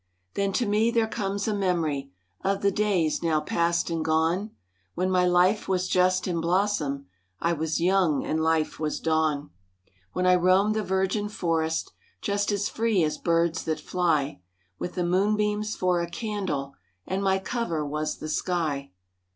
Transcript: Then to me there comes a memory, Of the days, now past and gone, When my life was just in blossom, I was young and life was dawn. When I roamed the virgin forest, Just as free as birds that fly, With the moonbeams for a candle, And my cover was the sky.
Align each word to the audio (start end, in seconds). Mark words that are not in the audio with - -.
Then 0.33 0.51
to 0.53 0.65
me 0.65 0.89
there 0.89 1.05
comes 1.07 1.47
a 1.47 1.53
memory, 1.53 2.11
Of 2.43 2.63
the 2.63 2.71
days, 2.71 3.21
now 3.21 3.39
past 3.39 3.91
and 3.91 4.03
gone, 4.03 4.49
When 4.95 5.11
my 5.11 5.27
life 5.27 5.67
was 5.67 5.87
just 5.87 6.27
in 6.27 6.41
blossom, 6.41 7.05
I 7.39 7.53
was 7.53 7.79
young 7.79 8.25
and 8.25 8.41
life 8.41 8.79
was 8.79 8.99
dawn. 8.99 9.51
When 10.13 10.25
I 10.25 10.33
roamed 10.33 10.73
the 10.73 10.81
virgin 10.81 11.29
forest, 11.29 11.91
Just 12.19 12.51
as 12.51 12.67
free 12.67 13.03
as 13.03 13.19
birds 13.19 13.61
that 13.65 13.79
fly, 13.79 14.41
With 14.79 14.95
the 14.95 15.05
moonbeams 15.05 15.75
for 15.75 16.01
a 16.01 16.09
candle, 16.09 16.73
And 17.05 17.21
my 17.23 17.37
cover 17.37 17.85
was 17.85 18.17
the 18.17 18.29
sky. 18.29 18.89